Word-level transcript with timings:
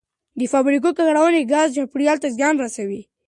د 0.39 0.41
فابریکو 0.51 0.89
ککړونکي 0.97 1.49
ګازونه 1.51 1.75
چاپیریال 1.75 2.17
ته 2.23 2.27
زیان 2.37 2.55
رسوي. 2.63 3.01